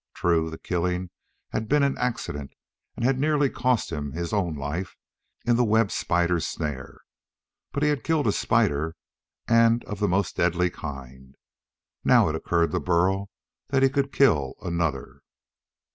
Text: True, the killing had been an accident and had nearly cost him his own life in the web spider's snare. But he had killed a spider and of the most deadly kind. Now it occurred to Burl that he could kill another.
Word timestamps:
True, 0.15 0.49
the 0.49 0.57
killing 0.57 1.11
had 1.51 1.67
been 1.69 1.83
an 1.83 1.95
accident 1.99 2.53
and 2.95 3.05
had 3.05 3.19
nearly 3.19 3.51
cost 3.51 3.91
him 3.91 4.13
his 4.13 4.33
own 4.33 4.55
life 4.55 4.95
in 5.45 5.57
the 5.57 5.63
web 5.63 5.91
spider's 5.91 6.47
snare. 6.47 7.01
But 7.71 7.83
he 7.83 7.89
had 7.89 8.03
killed 8.03 8.25
a 8.25 8.31
spider 8.31 8.95
and 9.47 9.83
of 9.85 9.99
the 9.99 10.07
most 10.07 10.35
deadly 10.37 10.71
kind. 10.71 11.35
Now 12.03 12.29
it 12.29 12.35
occurred 12.35 12.71
to 12.71 12.79
Burl 12.79 13.29
that 13.67 13.83
he 13.83 13.89
could 13.89 14.11
kill 14.11 14.55
another. 14.63 15.21